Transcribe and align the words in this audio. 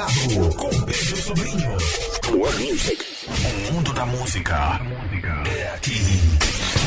Plugado 0.00 0.54
com 0.56 0.70
Pedro 0.86 1.16
Sobrinho. 1.16 1.76
More 2.32 2.70
music. 2.70 3.04
O 3.68 3.72
mundo 3.74 3.92
da 3.92 4.06
música 4.06 4.80
é 5.46 5.74
aqui. 5.74 6.00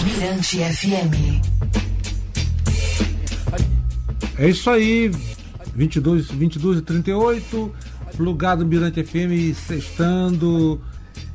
Mirante 0.03 0.57
FM. 0.57 1.41
É 4.39 4.49
isso 4.49 4.67
aí, 4.67 5.11
22, 5.75 6.31
22 6.31 6.79
e 6.79 6.81
38, 6.81 7.75
Plugado 8.17 8.65
Mirante 8.65 9.03
FM, 9.03 9.55
sextando. 9.55 10.81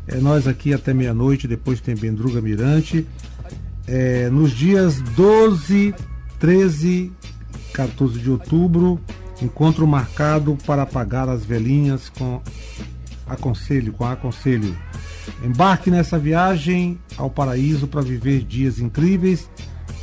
É 0.08 0.16
nós 0.16 0.48
aqui 0.48 0.74
até 0.74 0.92
meia-noite, 0.92 1.46
depois 1.46 1.80
tem 1.80 1.94
Bendruga 1.94 2.40
Mirante. 2.40 3.06
É, 3.86 4.28
nos 4.30 4.50
dias 4.50 5.00
12, 5.00 5.94
13, 6.40 7.12
14 7.72 8.18
de 8.18 8.30
outubro, 8.30 9.00
encontro 9.42 9.86
marcado 9.86 10.56
para 10.66 10.82
apagar 10.82 11.28
as 11.28 11.44
velhinhas 11.44 12.08
com 12.08 12.40
aconselho, 13.26 13.92
com 13.92 14.04
aconselho. 14.04 14.76
Embarque 15.44 15.90
nessa 15.90 16.18
viagem 16.18 16.98
ao 17.16 17.30
paraíso 17.30 17.86
para 17.86 18.00
viver 18.00 18.42
dias 18.42 18.78
incríveis. 18.78 19.50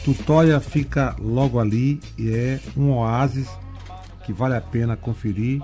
Tutóia 0.04 0.60
fica 0.60 1.16
logo 1.20 1.60
ali 1.60 2.00
e 2.18 2.30
é 2.30 2.60
um 2.78 2.92
oásis 2.92 3.50
que 4.26 4.32
vale 4.32 4.56
a 4.56 4.62
pena 4.62 4.96
conferir. 4.96 5.62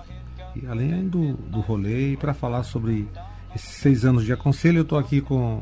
E 0.56 0.66
além 0.68 1.08
do, 1.08 1.34
do 1.34 1.60
rolê, 1.60 2.18
para 2.18 2.34
falar 2.34 2.64
sobre 2.64 3.08
esses 3.56 3.70
seis 3.70 4.04
anos 4.04 4.26
de 4.26 4.34
aconselho, 4.34 4.80
eu 4.80 4.84
estou 4.84 4.98
aqui 4.98 5.22
com 5.22 5.62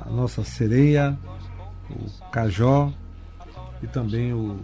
a 0.00 0.08
nossa 0.08 0.44
sereia, 0.44 1.18
o 1.90 2.30
Cajó 2.30 2.92
e 3.82 3.86
também 3.86 4.32
o 4.32 4.60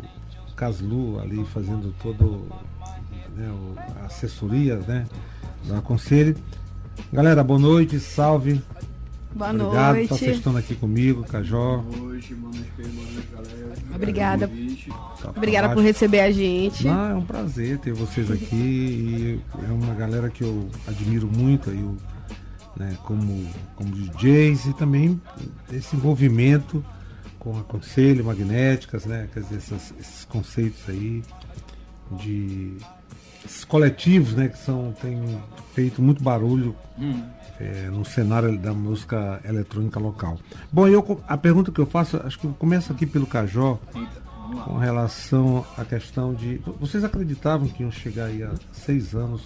Caslu 0.57 1.21
ali 1.21 1.45
fazendo 1.47 1.95
todo 2.03 2.47
né, 3.37 3.51
a 4.03 4.07
assessoria 4.07 4.77
né, 4.77 5.07
do 5.65 5.75
aconselho. 5.77 6.37
Galera, 7.13 7.43
boa 7.43 7.59
noite, 7.59 7.99
salve. 7.99 8.61
Boa 9.35 9.51
Obrigado 9.51 9.95
noite. 9.97 10.09
por 10.09 10.15
estar 10.15 10.31
estando 10.31 10.59
aqui 10.59 10.75
comigo, 10.77 11.25
Cajó. 11.25 11.79
Boa 11.79 11.97
noite, 11.97 12.35
boa 12.35 12.53
noite, 12.55 12.71
galera. 13.33 13.75
Obrigada. 13.95 14.51
Tá 15.21 15.31
Obrigada 15.31 15.75
por 15.75 15.83
receber 15.83 16.21
a 16.21 16.31
gente. 16.31 16.87
Não, 16.87 17.11
é 17.11 17.15
um 17.15 17.25
prazer 17.25 17.79
ter 17.79 17.93
vocês 17.93 18.31
aqui 18.31 18.55
e 18.55 19.41
é 19.69 19.73
uma 19.73 19.93
galera 19.95 20.31
que 20.31 20.45
eu 20.45 20.69
admiro 20.87 21.27
muito 21.27 21.69
aí, 21.71 21.83
o- 21.83 21.97
né, 22.77 22.97
como, 23.05 23.45
como 23.77 23.91
DJs 23.91 24.67
e 24.67 24.75
também 24.75 25.21
esse 25.73 25.95
envolvimento 25.97 26.85
com 27.45 27.59
a 27.59 27.63
Conselho, 27.63 28.25
Magnéticas, 28.25 29.05
né, 29.05 29.29
quer 29.33 29.41
dizer, 29.43 29.57
essas- 29.59 29.93
esses 30.01 30.25
conceitos 30.25 30.81
aí 30.89 31.23
de 32.13 32.77
esses 33.45 33.65
coletivos, 33.65 34.35
né, 34.35 34.49
que 34.49 34.57
são, 34.59 34.93
têm 35.01 35.39
feito 35.75 36.01
muito 36.01 36.23
barulho 36.23 36.75
Hum, 36.99 37.23
é, 37.61 37.91
no 37.91 38.05
cenário 38.05 38.57
da 38.59 38.73
música 38.73 39.41
eletrônica 39.45 40.01
local. 40.01 40.39
Bom, 40.73 40.89
eu, 40.89 41.21
a 41.29 41.37
pergunta 41.37 41.71
que 41.71 41.81
eu 41.81 41.87
faço, 41.87 42.17
acho 42.25 42.39
que 42.39 42.47
eu 42.47 42.55
começo 42.55 42.91
aqui 42.93 43.05
pelo 43.05 43.27
Cajó, 43.27 43.79
eita, 43.95 44.23
com 44.65 44.79
relação 44.79 45.65
à 45.77 45.85
questão 45.85 46.33
de. 46.35 46.61
Vocês 46.81 47.03
acreditavam 47.05 47.67
que 47.69 47.83
iam 47.83 47.91
chegar 47.91 48.27
aí 48.27 48.43
a 48.43 48.53
seis 48.73 49.15
anos 49.15 49.43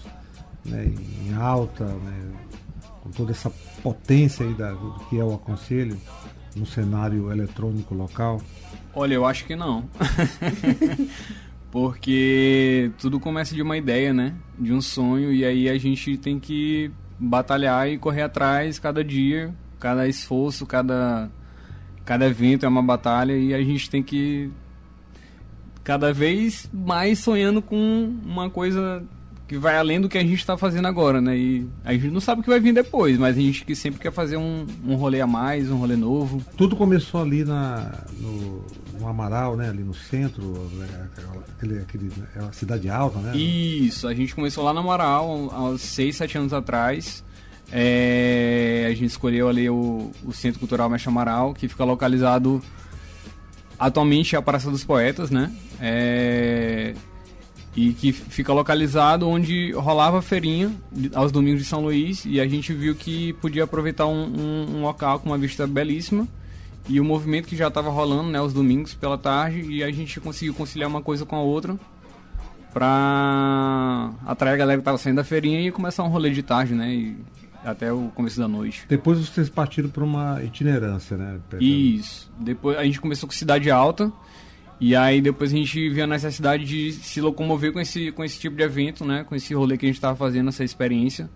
né, 0.64 0.84
em 1.26 1.34
alta, 1.34 1.84
né, 1.84 2.30
com 3.02 3.10
toda 3.10 3.30
essa 3.32 3.50
potência 3.82 4.44
aí 4.46 4.54
da, 4.54 4.72
do 4.72 4.92
que 5.08 5.18
é 5.18 5.24
o 5.24 5.34
aconselho 5.34 5.98
no 6.58 6.66
cenário 6.66 7.30
eletrônico 7.30 7.94
local? 7.94 8.42
Olha, 8.94 9.14
eu 9.14 9.24
acho 9.24 9.44
que 9.44 9.54
não. 9.54 9.88
Porque 11.70 12.90
tudo 12.98 13.20
começa 13.20 13.54
de 13.54 13.62
uma 13.62 13.76
ideia, 13.76 14.12
né? 14.12 14.34
De 14.58 14.72
um 14.72 14.80
sonho, 14.80 15.32
e 15.32 15.44
aí 15.44 15.68
a 15.68 15.78
gente 15.78 16.16
tem 16.16 16.38
que 16.38 16.90
batalhar 17.18 17.88
e 17.88 17.98
correr 17.98 18.22
atrás 18.22 18.78
cada 18.78 19.04
dia, 19.04 19.54
cada 19.78 20.08
esforço, 20.08 20.66
cada, 20.66 21.30
cada 22.04 22.26
evento 22.26 22.64
é 22.64 22.68
uma 22.68 22.82
batalha, 22.82 23.36
e 23.36 23.52
a 23.52 23.62
gente 23.62 23.90
tem 23.90 24.02
que 24.02 24.50
cada 25.84 26.12
vez 26.12 26.68
mais 26.72 27.18
sonhando 27.18 27.62
com 27.62 28.14
uma 28.24 28.50
coisa 28.50 29.02
que 29.48 29.56
vai 29.56 29.78
além 29.78 29.98
do 29.98 30.10
que 30.10 30.18
a 30.18 30.20
gente 30.20 30.34
está 30.34 30.58
fazendo 30.58 30.86
agora, 30.86 31.22
né? 31.22 31.36
E 31.36 31.66
a 31.82 31.94
gente 31.94 32.08
não 32.08 32.20
sabe 32.20 32.42
o 32.42 32.44
que 32.44 32.50
vai 32.50 32.60
vir 32.60 32.74
depois, 32.74 33.18
mas 33.18 33.34
a 33.34 33.40
gente 33.40 33.64
que 33.64 33.74
sempre 33.74 33.98
quer 33.98 34.12
fazer 34.12 34.36
um, 34.36 34.66
um 34.86 34.94
rolê 34.94 35.22
a 35.22 35.26
mais, 35.26 35.70
um 35.70 35.78
rolê 35.78 35.96
novo. 35.96 36.44
Tudo 36.54 36.76
começou 36.76 37.22
ali 37.22 37.44
na, 37.44 37.90
no, 38.20 38.62
no 39.00 39.08
Amaral, 39.08 39.56
né, 39.56 39.70
ali 39.70 39.82
no 39.82 39.94
centro, 39.94 40.70
aquele, 41.56 41.78
aquele, 41.78 42.12
é 42.36 42.40
a 42.40 42.52
cidade 42.52 42.90
alta, 42.90 43.18
né? 43.20 43.34
Isso, 43.34 44.06
a 44.06 44.12
gente 44.12 44.34
começou 44.34 44.62
lá 44.62 44.74
na 44.74 44.82
Moral, 44.82 45.50
há 45.50 45.78
6, 45.78 46.16
7 46.16 46.38
anos 46.38 46.52
atrás. 46.52 47.24
É, 47.72 48.84
a 48.86 48.90
gente 48.90 49.06
escolheu 49.06 49.48
ali 49.48 49.68
o, 49.70 50.10
o 50.24 50.32
Centro 50.32 50.58
Cultural 50.58 50.90
Mestre 50.90 51.08
Amaral, 51.08 51.54
que 51.54 51.68
fica 51.68 51.84
localizado 51.84 52.62
atualmente 53.78 54.34
é 54.34 54.38
a 54.38 54.42
Praça 54.42 54.70
dos 54.70 54.84
Poetas, 54.84 55.30
né? 55.30 55.50
É, 55.80 56.94
e 57.80 57.92
que 57.92 58.12
fica 58.12 58.52
localizado 58.52 59.28
onde 59.28 59.70
rolava 59.72 60.18
a 60.18 60.22
feirinha 60.22 60.72
aos 61.14 61.30
domingos 61.30 61.60
de 61.62 61.68
São 61.68 61.80
Luís 61.82 62.24
e 62.24 62.40
a 62.40 62.48
gente 62.48 62.72
viu 62.72 62.94
que 62.94 63.32
podia 63.34 63.64
aproveitar 63.64 64.06
um, 64.06 64.24
um- 64.24 64.76
um 64.78 64.82
local 64.82 65.20
com 65.20 65.28
uma 65.30 65.38
vista 65.38 65.66
belíssima 65.66 66.26
e 66.88 66.98
o 67.00 67.04
movimento 67.04 67.46
que 67.46 67.54
já 67.56 67.68
estava 67.68 67.90
rolando 67.90 68.30
né, 68.30 68.38
aos 68.38 68.52
domingos 68.52 68.94
pela 68.94 69.16
tarde 69.16 69.60
e 69.70 69.84
a 69.84 69.90
gente 69.92 70.18
conseguiu 70.18 70.54
conciliar 70.54 70.88
uma 70.90 71.02
coisa 71.02 71.24
com 71.24 71.36
a 71.36 71.40
outra 71.40 71.78
pra 72.72 74.10
atrair 74.26 74.54
a 74.54 74.56
galera 74.56 74.80
que 74.80 74.84
tava 74.84 74.98
saindo 74.98 75.16
da 75.16 75.24
feirinha 75.24 75.60
e 75.60 75.70
começar 75.70 76.02
um 76.04 76.08
rolê 76.08 76.30
de 76.30 76.42
tarde, 76.42 76.74
né? 76.74 76.92
E 76.94 77.16
até 77.64 77.92
o 77.92 78.08
começo 78.14 78.38
da 78.38 78.46
noite. 78.48 78.84
Depois 78.88 79.18
vocês 79.18 79.48
partiram 79.48 79.88
para 79.90 80.04
uma 80.04 80.42
itinerância, 80.42 81.16
né? 81.16 81.38
Isso. 81.60 82.30
Depois 82.38 82.78
a 82.78 82.84
gente 82.84 83.00
começou 83.00 83.28
com 83.28 83.34
Cidade 83.34 83.70
Alta. 83.70 84.12
E 84.80 84.94
aí 84.94 85.20
depois 85.20 85.52
a 85.52 85.56
gente 85.56 85.88
viu 85.90 86.04
a 86.04 86.06
necessidade 86.06 86.64
de 86.64 86.92
se 86.92 87.20
locomover 87.20 87.72
com 87.72 87.80
esse, 87.80 88.12
com 88.12 88.22
esse 88.24 88.38
tipo 88.38 88.56
de 88.56 88.62
evento, 88.62 89.04
né? 89.04 89.24
Com 89.24 89.34
esse 89.34 89.52
rolê 89.54 89.76
que 89.76 89.84
a 89.86 89.88
gente 89.88 90.00
tava 90.00 90.16
fazendo, 90.16 90.48
essa 90.50 90.62
experiência. 90.62 91.28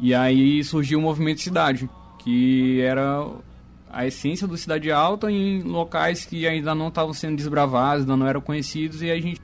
E 0.00 0.12
aí 0.12 0.62
surgiu 0.64 0.98
o 0.98 1.02
movimento 1.02 1.40
Cidade, 1.40 1.88
que 2.18 2.80
era 2.80 3.24
a 3.90 4.06
essência 4.06 4.48
do 4.48 4.56
Cidade 4.56 4.90
Alta 4.90 5.30
em 5.30 5.62
locais 5.62 6.24
que 6.24 6.46
ainda 6.46 6.74
não 6.74 6.88
estavam 6.88 7.12
sendo 7.12 7.36
desbravados, 7.36 8.02
ainda 8.02 8.16
não 8.16 8.26
eram 8.26 8.40
conhecidos, 8.40 9.00
e 9.02 9.10
a 9.10 9.20
gente 9.20 9.40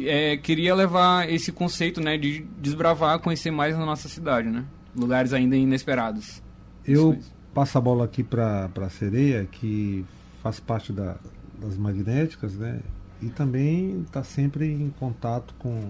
é, 0.00 0.36
queria 0.36 0.74
levar 0.74 1.30
esse 1.32 1.52
conceito, 1.52 2.00
né, 2.00 2.18
de 2.18 2.44
desbravar, 2.60 3.18
conhecer 3.20 3.50
mais 3.52 3.74
a 3.76 3.78
nossa 3.86 4.08
cidade, 4.08 4.48
né? 4.50 4.64
Lugares 4.94 5.32
ainda 5.32 5.56
inesperados. 5.56 6.42
Eu 6.84 7.16
passo 7.54 7.78
a 7.78 7.80
bola 7.80 8.04
aqui 8.04 8.22
para 8.22 8.68
a 8.76 8.90
Sereia, 8.90 9.48
que 9.50 10.04
faz 10.42 10.58
parte 10.60 10.92
da- 10.92 11.16
das 11.60 11.76
magnéticas, 11.76 12.54
né? 12.54 12.80
E 13.22 13.26
também 13.28 14.02
está 14.02 14.22
sempre 14.22 14.66
em 14.70 14.90
contato 14.98 15.54
com 15.58 15.80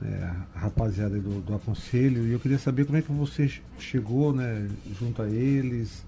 né, 0.00 0.36
a 0.54 0.58
rapaziada 0.58 1.18
do, 1.18 1.40
do 1.40 1.54
aconselho. 1.54 2.26
E 2.26 2.32
eu 2.32 2.40
queria 2.40 2.58
saber 2.58 2.86
como 2.86 2.98
é 2.98 3.02
que 3.02 3.12
você 3.12 3.48
che- 3.48 3.62
chegou 3.78 4.32
né, 4.32 4.68
junto 4.98 5.22
a 5.22 5.28
eles 5.28 6.04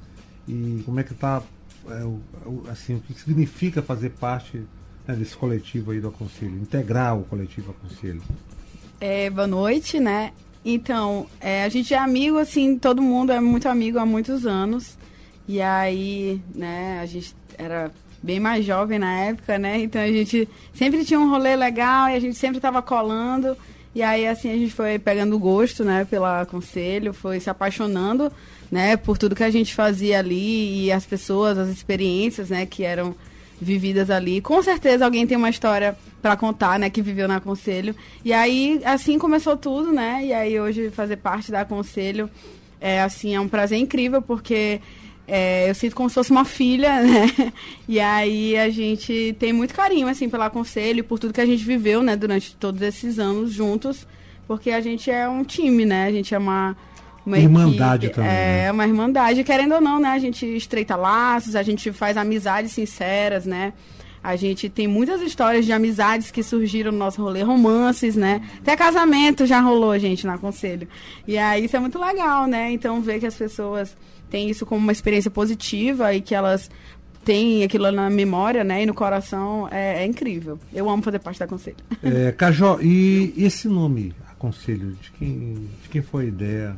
e 0.49 0.83
como 0.85 0.99
é 0.99 1.05
que 1.05 1.13
está, 1.13 1.43
assim, 2.71 2.95
o 2.97 3.01
que 3.01 3.15
significa 3.15 3.83
fazer 3.83 4.11
parte 4.11 4.63
né, 5.07 5.15
desse 5.15 5.37
coletivo 5.37 5.91
aí 5.93 6.01
do 6.01 6.09
aconselho, 6.09 6.57
integrar 6.57 7.17
o 7.19 7.25
coletivo 7.25 7.71
aconselho. 7.73 8.23
É, 9.01 9.29
boa 9.31 9.47
noite, 9.47 10.01
né? 10.01 10.33
Então, 10.65 11.27
é, 11.41 11.65
a 11.65 11.69
gente 11.69 11.93
é 11.93 11.99
amigo, 11.99 12.39
assim, 12.39 12.79
todo 12.79 13.03
mundo 13.03 13.33
é 13.33 13.41
muito 13.41 13.69
amigo 13.69 13.99
há 13.99 14.07
muitos 14.07 14.47
anos. 14.47 14.97
E 15.47 15.61
aí, 15.61 16.41
né, 16.55 17.01
a 17.01 17.07
gente 17.07 17.35
era 17.59 17.91
bem 18.23 18.39
mais 18.39 18.65
jovem 18.65 18.99
na 18.99 19.13
época, 19.21 19.59
né? 19.59 19.81
Então 19.81 20.01
a 20.01 20.07
gente 20.07 20.49
sempre 20.73 21.05
tinha 21.05 21.19
um 21.19 21.29
rolê 21.29 21.57
legal 21.57 22.09
e 22.09 22.15
a 22.15 22.21
gente 22.21 22.37
sempre 22.37 22.61
tava 22.61 22.81
colando. 22.81 23.57
E 23.95 24.03
aí, 24.03 24.27
assim, 24.27 24.51
a 24.51 24.57
gente 24.57 24.73
foi 24.73 24.99
pegando 24.99 25.39
gosto, 25.39 25.85
né, 25.85 26.07
pela 26.09 26.47
conselho, 26.47 27.13
foi 27.13 27.39
se 27.41 27.51
apaixonando, 27.51 28.33
né, 28.71 28.97
por 28.97 29.19
tudo 29.19 29.37
que 29.37 29.45
a 29.45 29.51
gente 29.51 29.75
fazia 29.75 30.19
ali 30.19 30.87
e 30.87 30.93
as 30.93 31.05
pessoas, 31.05 31.59
as 31.59 31.69
experiências, 31.69 32.49
né, 32.49 32.65
que 32.65 32.85
eram 32.85 33.15
vividas 33.61 34.09
ali. 34.09 34.41
Com 34.41 34.63
certeza 34.63 35.05
alguém 35.05 35.27
tem 35.27 35.37
uma 35.37 35.51
história 35.51 35.95
para 36.23 36.37
contar, 36.37 36.79
né, 36.79 36.89
que 36.89 37.03
viveu 37.03 37.29
na 37.29 37.39
Conselho. 37.39 37.95
E 38.25 38.33
aí, 38.33 38.81
assim 38.85 39.19
começou 39.19 39.57
tudo, 39.57 39.93
né? 39.93 40.25
E 40.25 40.33
aí 40.33 40.59
hoje 40.59 40.91
fazer 40.91 41.17
parte 41.17 41.53
da 41.53 41.65
Conselho 41.65 42.31
é 42.81 43.03
assim, 43.03 43.35
é 43.35 43.41
um 43.41 43.49
prazer 43.49 43.79
incrível 43.79 44.23
porque 44.23 44.81
é, 45.35 45.71
eu 45.71 45.75
sinto 45.75 45.97
como 45.97 46.11
se 46.11 46.15
fosse 46.15 46.31
uma 46.31 46.45
filha, 46.45 47.01
né? 47.03 47.53
E 47.89 47.99
aí 47.99 48.55
a 48.59 48.69
gente 48.69 49.35
tem 49.39 49.51
muito 49.51 49.73
carinho, 49.73 50.07
assim, 50.07 50.29
pela 50.29 50.51
Conselho 50.51 50.99
e 51.01 51.03
por 51.03 51.19
tudo 51.19 51.33
que 51.33 51.41
a 51.41 51.47
gente 51.47 51.65
viveu, 51.65 52.03
né, 52.03 52.15
durante 52.15 52.55
todos 52.57 52.83
esses 52.83 53.19
anos 53.19 53.51
juntos, 53.51 54.07
porque 54.47 54.71
a 54.71 54.83
gente 54.83 55.11
é 55.11 55.27
um 55.27 55.43
time, 55.43 55.87
né? 55.87 56.05
A 56.05 56.13
gente 56.13 56.35
é 56.35 56.39
uma 56.39 56.77
uma 57.25 57.39
Irmandade 57.39 58.07
equipe, 58.07 58.17
também, 58.17 58.31
É, 58.31 58.65
né? 58.65 58.73
uma 58.73 58.85
irmandade, 58.85 59.45
querendo 59.45 59.77
ou 59.77 59.81
não, 59.81 59.99
né? 60.01 60.09
A 60.11 60.19
gente 60.19 60.45
estreita 60.45 60.97
laços, 60.97 61.57
a 61.57 61.63
gente 61.63 61.93
faz 61.93 62.17
amizades 62.19 62.73
sinceras, 62.73 63.47
né? 63.47 63.73
A 64.23 64.37
gente 64.37 64.69
tem 64.69 64.87
muitas 64.87 65.23
histórias 65.23 65.65
de 65.65 65.73
amizades 65.73 66.31
que 66.31 66.43
surgiram 66.43 66.93
no 66.93 66.99
nosso 66.99 67.23
rolê, 67.23 67.43
romances, 67.43 68.17
né? 68.17 68.43
Até 68.59 68.77
casamento 68.77 69.47
já 69.47 69.61
rolou, 69.61 69.99
gente, 69.99 70.27
na 70.27 70.37
Conselho. 70.37 70.87
E 71.27 71.39
aí 71.39 71.65
isso 71.65 71.77
é 71.77 71.81
muito 71.81 71.99
legal, 71.99 72.47
né? 72.47 72.71
Então 72.71 73.01
ver 73.01 73.19
que 73.19 73.27
as 73.27 73.35
pessoas 73.35 73.97
têm 74.33 74.49
isso 74.49 74.65
como 74.65 74.81
uma 74.81 74.93
experiência 74.93 75.31
positiva 75.31 76.15
e 76.15 76.23
que 76.23 76.35
elas 76.35 76.71
têm 77.23 77.63
aquilo 77.63 77.93
na 77.93 78.09
memória, 78.09 78.65
né? 78.65 78.83
E 78.83 78.87
no 78.87 78.95
coração 78.95 79.69
é, 79.71 80.03
é 80.03 80.07
incrível. 80.07 80.59
Eu 80.73 80.89
amo 80.89 81.03
fazer 81.03 81.19
parte 81.19 81.39
da 81.39 81.47
Conselho. 81.47 81.77
É, 82.03 82.33
Cajó, 82.33 82.79
e 82.81 83.35
esse 83.37 83.69
nome, 83.69 84.15
Aconselho, 84.31 84.97
de 85.01 85.11
quem, 85.13 85.69
de 85.83 85.89
quem 85.91 86.01
foi 86.01 86.25
a 86.25 86.29
ideia? 86.29 86.77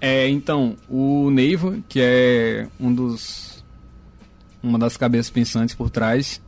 É, 0.00 0.28
então, 0.28 0.76
o 0.88 1.30
Neiva, 1.30 1.78
que 1.88 2.00
é 2.00 2.68
um 2.78 2.94
dos 2.94 3.64
uma 4.62 4.78
das 4.78 4.96
cabeças 4.96 5.30
pensantes 5.30 5.74
por 5.74 5.90
trás. 5.90 6.40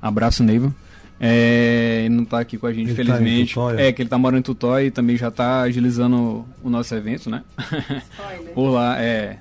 Abraço, 0.00 0.44
Neiva. 0.44 0.74
É, 1.18 2.02
ele 2.04 2.14
não 2.14 2.24
está 2.24 2.40
aqui 2.40 2.58
com 2.58 2.66
a 2.66 2.72
gente, 2.72 2.90
Ele 2.90 2.96
tá 2.96 3.02
em 3.02 3.04
infelizmente. 3.04 3.54
Tutóia? 3.54 3.80
é, 3.80 3.92
que 3.92 4.02
ele 4.02 4.06
está 4.06 4.18
morando 4.18 4.38
em 4.38 4.42
Tutóia 4.42 4.86
e 4.86 4.90
também 4.90 5.16
já 5.16 5.28
está 5.28 5.62
agilizando 5.62 6.44
o 6.62 6.68
nosso 6.68 6.94
evento, 6.94 7.30
né? 7.30 7.42
por 8.54 8.68
lá, 8.68 9.00
é. 9.00 9.38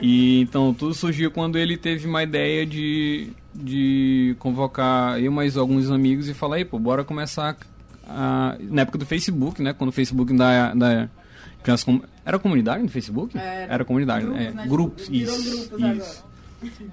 E 0.00 0.40
então 0.40 0.74
tudo 0.74 0.94
surgiu 0.94 1.30
quando 1.30 1.58
ele 1.58 1.76
teve 1.76 2.06
uma 2.06 2.22
ideia 2.22 2.66
de, 2.66 3.30
de 3.54 4.34
convocar 4.38 5.20
eu 5.20 5.30
mais 5.30 5.56
alguns 5.56 5.90
amigos 5.90 6.28
e 6.28 6.34
falar, 6.34 6.56
aí, 6.56 6.64
pô, 6.64 6.78
bora 6.78 7.04
começar 7.04 7.56
a, 8.08 8.56
na 8.60 8.82
época 8.82 8.98
do 8.98 9.06
Facebook, 9.06 9.62
né? 9.62 9.72
Quando 9.72 9.90
o 9.90 9.92
Facebook 9.92 10.36
da, 10.36 10.74
da 10.74 11.08
era 12.24 12.38
comunidade 12.38 12.82
no 12.82 12.88
Facebook? 12.88 13.38
Era. 13.38 13.84
comunidade, 13.84 14.24
Grupos, 14.24 14.44
é. 14.44 14.50
né? 14.50 14.66
Grupos, 14.66 15.08
isso, 15.10 15.70
grupos 15.70 15.98
isso. 15.98 16.24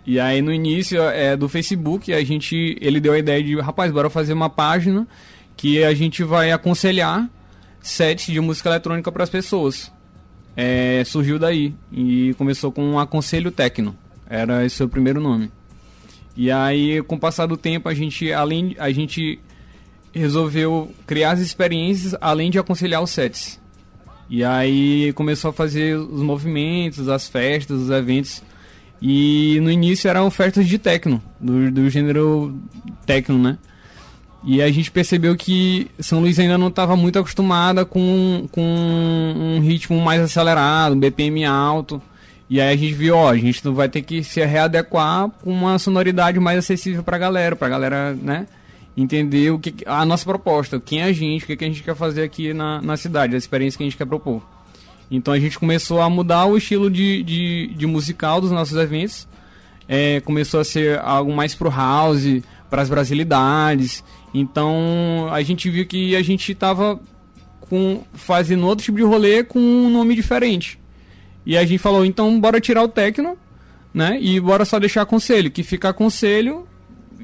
E 0.05 0.19
aí 0.19 0.41
no 0.41 0.51
início 0.51 1.01
é, 1.01 1.35
do 1.35 1.47
Facebook 1.47 2.13
a 2.13 2.23
gente 2.23 2.77
ele 2.81 2.99
deu 2.99 3.13
a 3.13 3.19
ideia 3.19 3.41
de 3.41 3.57
rapaz 3.59 3.91
bora 3.91 4.09
fazer 4.09 4.33
uma 4.33 4.49
página 4.49 5.07
que 5.55 5.83
a 5.83 5.93
gente 5.93 6.23
vai 6.23 6.51
aconselhar 6.51 7.29
sets 7.81 8.25
de 8.25 8.39
música 8.39 8.69
eletrônica 8.69 9.11
para 9.11 9.23
as 9.23 9.29
pessoas. 9.29 9.91
É, 10.55 11.03
surgiu 11.05 11.39
daí 11.39 11.73
e 11.91 12.33
começou 12.37 12.71
com 12.71 12.83
um 12.83 12.99
aconselho 12.99 13.51
tecno. 13.51 13.95
Era 14.29 14.65
esse 14.65 14.83
o 14.83 14.89
primeiro 14.89 15.21
nome. 15.21 15.51
E 16.35 16.51
aí 16.51 17.01
com 17.03 17.15
o 17.15 17.19
passar 17.19 17.45
do 17.45 17.57
tempo 17.57 17.89
a 17.89 17.93
gente 17.93 18.31
além 18.31 18.75
a 18.79 18.91
gente 18.91 19.39
resolveu 20.13 20.91
criar 21.05 21.31
as 21.31 21.39
experiências 21.39 22.15
além 22.19 22.49
de 22.49 22.59
aconselhar 22.59 23.01
os 23.01 23.11
sets. 23.11 23.59
E 24.29 24.43
aí 24.43 25.11
começou 25.13 25.49
a 25.49 25.53
fazer 25.53 25.97
os 25.97 26.21
movimentos, 26.21 27.09
as 27.09 27.27
festas, 27.27 27.81
os 27.81 27.89
eventos. 27.89 28.41
E 29.01 29.59
no 29.61 29.69
início 29.71 30.09
eram 30.09 30.29
festas 30.31 30.67
de 30.67 30.77
techno, 30.77 31.21
do, 31.39 31.71
do 31.71 31.89
gênero 31.89 32.57
techno, 33.05 33.37
né? 33.37 33.57
E 34.43 34.61
a 34.61 34.71
gente 34.71 34.89
percebeu 34.89 35.35
que 35.35 35.89
São 35.99 36.19
Luís 36.19 36.39
ainda 36.39 36.57
não 36.57 36.69
estava 36.69 36.95
muito 36.95 37.19
acostumada 37.19 37.85
com, 37.85 38.47
com 38.51 38.61
um 38.61 39.59
ritmo 39.61 39.99
mais 40.01 40.21
acelerado, 40.21 40.95
um 40.95 40.99
BPM 40.99 41.45
alto. 41.45 42.01
E 42.49 42.59
aí 42.59 42.73
a 42.73 42.75
gente 42.75 42.93
viu, 42.93 43.15
ó, 43.15 43.29
a 43.29 43.37
gente 43.37 43.61
vai 43.69 43.87
ter 43.87 44.01
que 44.01 44.23
se 44.23 44.43
readequar 44.43 45.29
com 45.29 45.51
uma 45.51 45.77
sonoridade 45.77 46.39
mais 46.39 46.57
acessível 46.57 47.03
pra 47.03 47.17
galera, 47.17 47.55
pra 47.55 47.69
galera, 47.69 48.13
né? 48.13 48.47
Entender 48.97 49.51
o 49.51 49.59
que 49.59 49.73
a 49.85 50.03
nossa 50.05 50.25
proposta, 50.25 50.79
quem 50.79 51.01
é 51.01 51.05
a 51.05 51.13
gente, 51.13 51.43
o 51.43 51.47
que, 51.47 51.55
que 51.55 51.63
a 51.63 51.67
gente 51.67 51.83
quer 51.83 51.95
fazer 51.95 52.23
aqui 52.23 52.53
na, 52.53 52.81
na 52.81 52.97
cidade, 52.97 53.35
a 53.35 53.37
experiência 53.37 53.77
que 53.77 53.83
a 53.83 53.87
gente 53.87 53.95
quer 53.95 54.05
propor. 54.05 54.41
Então 55.09 55.33
a 55.33 55.39
gente 55.39 55.59
começou 55.59 56.01
a 56.01 56.09
mudar 56.09 56.45
o 56.45 56.57
estilo 56.57 56.89
de, 56.89 57.23
de, 57.23 57.73
de 57.75 57.85
musical 57.85 58.41
dos 58.41 58.51
nossos 58.51 58.75
eventos. 58.77 59.27
É, 59.87 60.19
começou 60.21 60.59
a 60.59 60.63
ser 60.63 60.99
algo 60.99 61.33
mais 61.33 61.53
pro 61.53 61.69
house, 61.69 62.41
para 62.69 62.81
as 62.81 62.89
brasilidades. 62.89 64.03
Então 64.33 65.27
a 65.31 65.41
gente 65.41 65.69
viu 65.69 65.85
que 65.85 66.15
a 66.15 66.21
gente 66.21 66.51
estava 66.51 66.99
com, 67.61 68.03
fazendo 68.13 68.65
outro 68.65 68.85
tipo 68.85 68.97
de 68.97 69.03
rolê 69.03 69.43
com 69.43 69.59
um 69.59 69.89
nome 69.89 70.15
diferente. 70.15 70.79
E 71.45 71.57
a 71.57 71.65
gente 71.65 71.79
falou, 71.79 72.05
então 72.05 72.39
bora 72.39 72.61
tirar 72.61 72.83
o 72.83 72.87
techno, 72.87 73.37
né? 73.93 74.17
E 74.21 74.39
bora 74.39 74.65
só 74.65 74.79
deixar 74.79 75.05
conselho, 75.05 75.49
que 75.49 75.63
fica 75.63 75.91
conselho, 75.91 76.67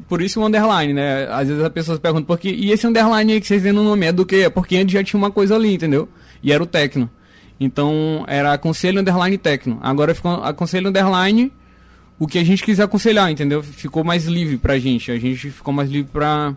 por 0.08 0.22
isso 0.22 0.42
o 0.42 0.46
underline, 0.46 0.94
né? 0.94 1.28
Às 1.30 1.48
vezes 1.48 1.64
as 1.64 1.72
pessoas 1.72 2.00
perguntam, 2.00 2.26
por 2.26 2.40
quê? 2.40 2.50
E 2.50 2.72
esse 2.72 2.88
underline 2.88 3.34
aí 3.34 3.42
que 3.42 3.48
vocês 3.48 3.62
veem 3.62 3.76
no 3.76 3.84
nome 3.84 4.06
é 4.06 4.12
do 4.12 4.26
quê? 4.26 4.38
É 4.46 4.50
porque 4.50 4.78
antes 4.78 4.94
já 4.94 5.04
tinha 5.04 5.18
uma 5.18 5.32
coisa 5.32 5.56
ali, 5.56 5.74
entendeu? 5.74 6.08
E 6.42 6.52
era 6.52 6.64
o 6.64 6.66
techno. 6.66 7.10
Então 7.60 8.24
era 8.28 8.54
aconselho 8.54 9.02
underline 9.02 9.38
techno. 9.38 9.80
Agora 9.82 10.14
ficou 10.16 10.32
aconselho 10.44 10.90
underline 10.90 11.52
o 12.20 12.26
que 12.26 12.40
a 12.40 12.44
gente 12.44 12.64
quiser 12.64 12.84
aconselhar, 12.84 13.30
entendeu? 13.30 13.62
Ficou 13.62 14.04
mais 14.04 14.26
livre 14.26 14.58
pra 14.58 14.80
gente. 14.80 15.12
A 15.12 15.20
gente 15.20 15.52
ficou 15.52 15.74
mais 15.74 15.90
livre 15.90 16.10
pra, 16.12 16.56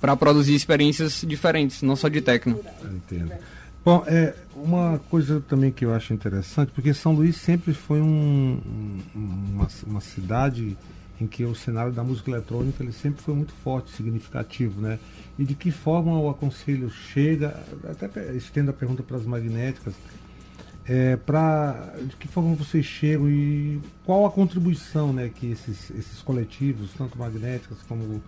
pra 0.00 0.16
produzir 0.16 0.54
experiências 0.54 1.24
diferentes, 1.26 1.82
não 1.82 1.96
só 1.96 2.08
de 2.08 2.20
techno. 2.20 2.60
Entendo. 2.84 3.32
Bom, 3.84 4.02
é, 4.06 4.34
uma 4.56 4.98
coisa 5.10 5.42
também 5.46 5.70
que 5.70 5.84
eu 5.84 5.92
acho 5.94 6.14
interessante, 6.14 6.72
porque 6.74 6.94
São 6.94 7.12
Luís 7.12 7.36
sempre 7.36 7.74
foi 7.74 8.00
um- 8.00 8.58
um- 9.14 9.50
uma, 9.54 9.68
uma 9.86 10.00
cidade 10.00 10.76
em 11.20 11.26
que 11.26 11.44
o 11.44 11.54
cenário 11.54 11.92
da 11.92 12.02
música 12.02 12.30
eletrônica 12.30 12.82
ele 12.82 12.92
sempre 12.92 13.22
foi 13.22 13.34
muito 13.34 13.52
forte, 13.62 13.90
significativo, 13.92 14.80
né? 14.80 14.98
E 15.38 15.44
de 15.44 15.54
que 15.54 15.70
forma 15.70 16.18
o 16.18 16.28
aconselho 16.30 16.90
chega, 16.90 17.62
até 17.88 18.34
estendo 18.34 18.70
a 18.70 18.72
pergunta 18.74 19.02
para 19.02 19.16
as 19.18 19.24
magnéticas, 19.24 19.94
é, 20.86 21.16
pra, 21.16 21.94
de 22.02 22.16
que 22.16 22.26
forma 22.28 22.54
vocês 22.54 22.84
chegam 22.84 23.28
e 23.28 23.80
qual 24.04 24.26
a 24.26 24.30
contribuição 24.30 25.12
né, 25.12 25.30
que 25.34 25.50
esses, 25.50 25.90
esses 25.90 26.20
coletivos, 26.22 26.90
tanto 26.96 27.16
magnéticas 27.18 27.78
como 27.88 28.20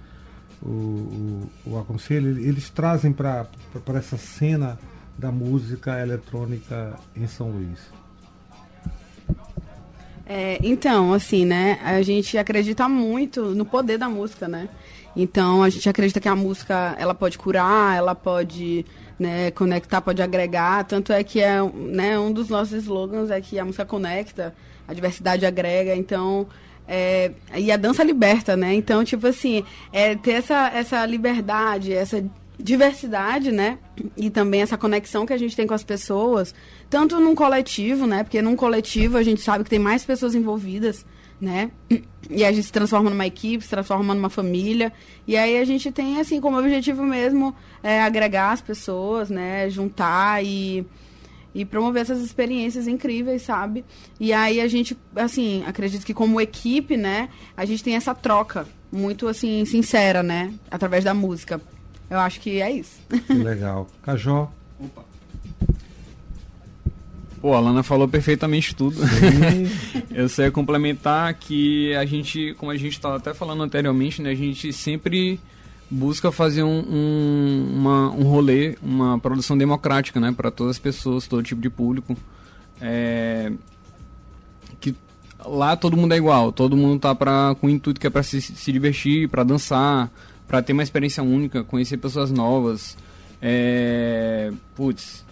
o, 0.62 0.69
o, 0.69 1.50
o 1.67 1.79
aconselho, 1.79 2.38
eles 2.38 2.70
trazem 2.70 3.12
para 3.12 3.47
essa 3.94 4.17
cena 4.17 4.79
da 5.17 5.31
música 5.31 6.00
eletrônica 6.00 6.99
em 7.14 7.26
São 7.26 7.50
Luís? 7.50 7.81
É, 10.29 10.58
então, 10.62 11.12
assim, 11.12 11.44
né? 11.44 11.79
A 11.85 12.03
gente 12.03 12.37
acredita 12.37 12.88
muito 12.88 13.55
no 13.55 13.64
poder 13.64 13.97
da 13.97 14.08
música, 14.08 14.49
né? 14.49 14.69
Então, 15.14 15.62
a 15.62 15.70
gente 15.70 15.88
acredita 15.88 16.20
que 16.20 16.29
a 16.29 16.35
música, 16.35 16.94
ela 16.99 17.14
pode 17.14 17.38
curar, 17.38 17.97
ela 17.97 18.14
pode 18.14 18.85
né, 19.19 19.50
conectar, 19.53 20.00
pode 20.03 20.20
agregar. 20.20 20.85
Tanto 20.85 21.12
é 21.12 21.23
que 21.23 21.41
é 21.41 21.62
né, 21.62 22.19
um 22.19 22.32
dos 22.32 22.49
nossos 22.49 22.82
slogans 22.82 23.31
é 23.31 23.41
que 23.41 23.58
a 23.58 23.64
música 23.64 23.85
conecta, 23.85 24.55
a 24.87 24.93
diversidade 24.93 25.47
agrega. 25.47 25.94
Então, 25.94 26.47
é, 26.88 27.33
e 27.56 27.71
a 27.73 27.77
dança 27.77 28.05
liberta, 28.05 28.56
né? 28.56 28.75
Então, 28.75 29.05
tipo 29.05 29.27
assim, 29.27 29.65
é 29.93 30.15
ter 30.15 30.33
essa, 30.33 30.71
essa 30.73 31.05
liberdade, 31.05 31.93
essa 31.93 32.25
diversidade, 32.59 33.53
né? 33.53 33.79
E 34.17 34.31
também 34.31 34.62
essa 34.62 34.79
conexão 34.79 35.27
que 35.27 35.33
a 35.33 35.37
gente 35.37 35.56
tem 35.56 35.67
com 35.67 35.75
as 35.75 35.85
pessoas, 35.85 36.55
tanto 36.88 37.21
num 37.21 37.35
coletivo, 37.35 38.06
né? 38.06 38.22
Porque 38.22 38.41
num 38.41 38.56
coletivo 38.56 39.17
a 39.17 39.22
gente 39.22 39.41
sabe 39.41 39.65
que 39.65 39.70
tem 39.70 39.79
mais 39.79 40.05
pessoas 40.05 40.34
envolvidas, 40.34 41.05
né? 41.41 41.70
E 42.31 42.44
a 42.44 42.53
gente 42.53 42.65
se 42.65 42.72
transforma 42.72 43.10
numa 43.10 43.27
equipe, 43.27 43.63
se 43.63 43.70
transforma 43.70 44.15
numa 44.15 44.31
família. 44.31 44.93
E 45.27 45.37
aí 45.37 45.58
a 45.58 45.65
gente 45.65 45.93
tem, 45.93 46.19
assim, 46.20 46.41
como 46.41 46.58
objetivo 46.58 47.03
mesmo 47.03 47.55
é, 47.82 48.01
agregar 48.01 48.53
as 48.53 48.60
pessoas, 48.60 49.29
né? 49.29 49.69
Juntar 49.69 50.43
e, 50.44 50.87
e 51.56 51.65
promover 51.65 52.03
essas 52.03 52.20
experiências 52.20 52.86
incríveis, 52.86 53.41
sabe? 53.41 53.82
E 54.20 54.31
aí 54.31 54.60
a 54.60 54.69
gente, 54.69 54.94
assim, 55.15 55.65
acredito 55.67 56.05
que 56.05 56.13
como 56.13 56.39
equipe, 56.39 56.98
né? 56.98 57.31
A 57.56 57.65
gente 57.65 57.82
tem 57.82 57.96
essa 57.96 58.15
troca 58.15 58.67
muito, 58.93 59.27
assim, 59.27 59.65
sincera, 59.65 60.22
né? 60.22 60.53
Através 60.70 61.03
da 61.03 61.15
música. 61.15 61.58
Eu 62.10 62.19
acho 62.19 62.41
que 62.41 62.60
é 62.60 62.70
isso. 62.70 63.01
Que 63.27 63.32
legal. 63.32 63.89
Cajó, 64.03 64.53
Pô, 67.41 67.55
a 67.55 67.60
Lana 67.60 67.82
falou 67.82 68.06
perfeitamente 68.06 68.75
tudo. 68.75 69.01
Eu 70.13 70.29
só 70.29 70.43
ia 70.43 70.51
complementar 70.51 71.32
que 71.34 71.94
a 71.94 72.05
gente, 72.05 72.55
como 72.58 72.70
a 72.70 72.77
gente 72.77 72.93
estava 72.93 73.17
até 73.17 73.32
falando 73.32 73.63
anteriormente, 73.63 74.20
né, 74.20 74.31
a 74.31 74.34
gente 74.34 74.72
sempre 74.72 75.41
busca 75.90 76.32
fazer 76.32 76.62
um, 76.62 76.81
um, 76.81 77.72
uma, 77.74 78.10
um 78.10 78.24
rolê, 78.24 78.76
uma 78.82 79.19
produção 79.19 79.56
democrática, 79.56 80.19
né, 80.20 80.32
para 80.32 80.50
todas 80.50 80.72
as 80.72 80.78
pessoas, 80.78 81.26
todo 81.26 81.43
tipo 81.43 81.60
de 81.60 81.70
público. 81.70 82.16
É, 82.81 83.52
que 84.81 84.94
lá 85.44 85.76
todo 85.76 85.96
mundo 85.96 86.12
é 86.12 86.16
igual, 86.16 86.52
todo 86.52 86.76
mundo 86.76 87.00
tá 87.00 87.14
pra, 87.14 87.56
com 87.60 87.69
o 87.69 87.70
intuito 87.70 88.00
que 88.00 88.06
é 88.06 88.10
para 88.10 88.22
se, 88.22 88.40
se 88.40 88.72
divertir, 88.72 89.28
para 89.28 89.44
dançar, 89.44 90.10
para 90.46 90.60
ter 90.62 90.72
uma 90.72 90.82
experiência 90.82 91.22
única, 91.22 91.64
conhecer 91.64 91.96
pessoas 91.96 92.31
novas. 92.31 92.96
É, 93.40 94.52
putz, 94.74 95.24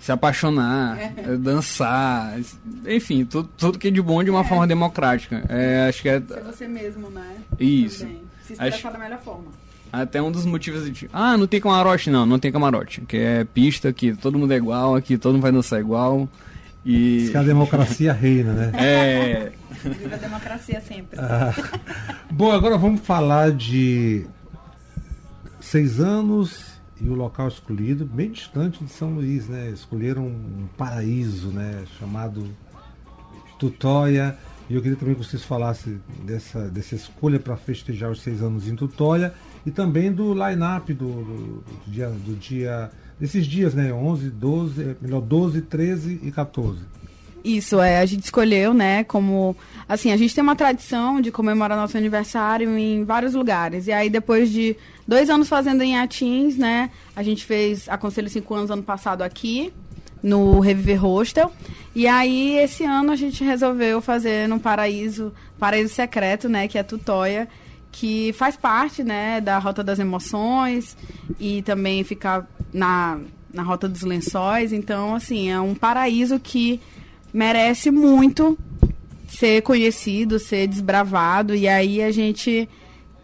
se 0.00 0.12
apaixonar, 0.12 0.98
é, 0.98 1.36
dançar, 1.36 2.38
enfim, 2.86 3.24
tudo, 3.24 3.48
tudo 3.56 3.78
que 3.78 3.88
é 3.88 3.90
de 3.90 4.00
bom 4.00 4.22
de 4.22 4.30
uma 4.30 4.44
forma 4.44 4.66
democrática. 4.66 5.44
É, 5.48 5.88
acho 5.88 6.02
que 6.02 6.08
é 6.08 6.20
Ser 6.20 6.44
você 6.44 6.68
mesmo, 6.68 7.10
né? 7.10 7.36
Isso. 7.58 8.00
Também. 8.00 8.22
Se 8.46 8.52
expressar 8.52 8.68
expressar 8.68 8.92
da 8.92 8.98
melhor 8.98 9.20
forma. 9.20 9.65
Até 10.02 10.20
um 10.20 10.30
dos 10.30 10.44
motivos 10.44 10.90
de 10.92 11.08
ah, 11.12 11.36
não 11.36 11.46
tem 11.46 11.60
camarote, 11.60 12.10
não, 12.10 12.26
não 12.26 12.38
tem 12.38 12.52
camarote, 12.52 13.00
que 13.02 13.16
é 13.16 13.44
pista 13.44 13.92
que 13.92 14.14
todo 14.14 14.38
mundo 14.38 14.52
é 14.52 14.56
igual, 14.56 14.94
aqui 14.94 15.16
todo 15.16 15.32
mundo 15.32 15.42
vai 15.42 15.52
dançar 15.52 15.80
igual. 15.80 16.28
E... 16.84 17.20
Diz 17.20 17.30
que 17.30 17.36
a 17.36 17.42
democracia 17.42 18.12
reina, 18.14 18.52
né? 18.52 18.72
É. 18.74 19.52
Viva 19.82 20.14
a 20.14 20.18
democracia 20.18 20.80
sempre. 20.80 21.18
Ah, 21.18 21.52
bom, 22.30 22.52
agora 22.52 22.76
vamos 22.76 23.00
falar 23.00 23.52
de 23.52 24.26
seis 25.60 25.98
anos 25.98 26.76
e 27.00 27.08
o 27.08 27.14
local 27.14 27.48
escolhido, 27.48 28.04
bem 28.04 28.30
distante 28.30 28.84
de 28.84 28.90
São 28.90 29.14
Luís, 29.14 29.48
né? 29.48 29.70
Escolheram 29.70 30.26
um 30.26 30.68
paraíso, 30.76 31.48
né? 31.48 31.84
Chamado 31.98 32.46
Tutóia. 33.58 34.36
E 34.68 34.74
eu 34.74 34.82
queria 34.82 34.96
também 34.96 35.14
que 35.14 35.24
vocês 35.24 35.42
falassem 35.42 36.00
dessa, 36.24 36.68
dessa 36.68 36.94
escolha 36.94 37.38
para 37.38 37.56
festejar 37.56 38.10
os 38.10 38.20
seis 38.20 38.42
anos 38.42 38.68
em 38.68 38.76
Tutóia 38.76 39.32
e 39.66 39.70
também 39.72 40.12
do 40.12 40.32
line-up 40.32 40.94
do, 40.94 41.04
do, 41.04 41.36
do 41.60 41.90
dia, 41.90 42.08
do 42.08 42.36
dia, 42.36 42.90
desses 43.18 43.44
dias, 43.44 43.74
né? 43.74 43.92
11, 43.92 44.30
12, 44.30 44.82
é, 44.82 44.96
melhor 45.02 45.20
12, 45.20 45.60
13 45.62 46.20
e 46.22 46.30
14. 46.30 46.78
Isso, 47.44 47.80
é, 47.80 47.98
a 47.98 48.06
gente 48.06 48.24
escolheu, 48.24 48.74
né, 48.74 49.04
como, 49.04 49.56
assim, 49.88 50.10
a 50.10 50.16
gente 50.16 50.34
tem 50.34 50.42
uma 50.42 50.56
tradição 50.56 51.20
de 51.20 51.30
comemorar 51.30 51.78
nosso 51.78 51.96
aniversário 51.96 52.76
em 52.76 53.04
vários 53.04 53.34
lugares, 53.34 53.86
e 53.86 53.92
aí 53.92 54.10
depois 54.10 54.50
de 54.50 54.76
dois 55.06 55.30
anos 55.30 55.48
fazendo 55.48 55.80
em 55.82 55.96
Atins, 55.96 56.56
né, 56.56 56.90
a 57.14 57.22
gente 57.22 57.44
fez 57.44 57.88
a 57.88 57.96
Conselho 57.96 58.28
5 58.28 58.52
anos 58.52 58.70
ano 58.72 58.82
passado 58.82 59.22
aqui, 59.22 59.72
no 60.20 60.58
Reviver 60.58 61.04
Hostel, 61.04 61.52
e 61.94 62.08
aí 62.08 62.58
esse 62.58 62.82
ano 62.82 63.12
a 63.12 63.16
gente 63.16 63.44
resolveu 63.44 64.00
fazer 64.00 64.48
no 64.48 64.58
Paraíso, 64.58 65.32
Paraíso 65.56 65.94
Secreto, 65.94 66.48
né, 66.48 66.66
que 66.66 66.76
é 66.76 66.82
Tutóia, 66.82 67.46
que 67.92 68.32
faz 68.34 68.56
parte, 68.56 69.02
né, 69.02 69.40
da 69.40 69.58
Rota 69.58 69.82
das 69.82 69.98
Emoções, 69.98 70.96
e 71.40 71.62
também 71.62 72.04
fica 72.04 72.46
na, 72.72 73.18
na 73.52 73.62
Rota 73.62 73.88
dos 73.88 74.02
Lençóis, 74.02 74.72
então, 74.72 75.14
assim, 75.14 75.50
é 75.50 75.60
um 75.60 75.74
paraíso 75.74 76.38
que 76.38 76.80
merece 77.32 77.90
muito 77.90 78.58
ser 79.28 79.62
conhecido, 79.62 80.38
ser 80.38 80.66
desbravado. 80.66 81.54
E 81.54 81.68
aí 81.68 82.02
a 82.02 82.10
gente 82.10 82.68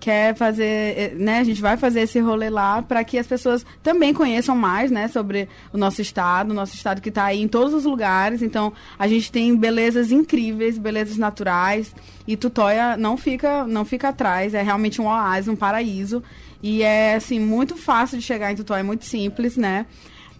quer 0.02 0.34
fazer, 0.34 1.14
né, 1.14 1.38
a 1.38 1.44
gente 1.44 1.62
vai 1.62 1.76
fazer 1.76 2.00
esse 2.00 2.18
rolê 2.18 2.50
lá 2.50 2.82
para 2.82 3.04
que 3.04 3.16
as 3.16 3.24
pessoas 3.24 3.64
também 3.84 4.12
conheçam 4.12 4.56
mais, 4.56 4.90
né, 4.90 5.06
sobre 5.06 5.48
o 5.72 5.78
nosso 5.78 6.02
estado, 6.02 6.50
o 6.50 6.54
nosso 6.54 6.74
estado 6.74 7.00
que 7.00 7.08
está 7.08 7.26
aí 7.26 7.40
em 7.40 7.46
todos 7.46 7.72
os 7.72 7.84
lugares. 7.84 8.42
Então, 8.42 8.72
a 8.98 9.06
gente 9.06 9.30
tem 9.30 9.56
belezas 9.56 10.10
incríveis, 10.10 10.76
belezas 10.76 11.16
naturais 11.16 11.94
e 12.26 12.36
Tutóia 12.36 12.96
não 12.96 13.16
fica, 13.16 13.64
não 13.64 13.84
fica 13.84 14.08
atrás, 14.08 14.54
é 14.54 14.62
realmente 14.62 15.00
um 15.00 15.06
oásis, 15.06 15.46
um 15.46 15.54
paraíso 15.54 16.20
e 16.60 16.82
é 16.82 17.14
assim 17.14 17.38
muito 17.38 17.76
fácil 17.76 18.18
de 18.18 18.24
chegar 18.24 18.50
em 18.50 18.56
Tutóia, 18.56 18.80
é 18.80 18.82
muito 18.82 19.04
simples, 19.04 19.56
né? 19.56 19.86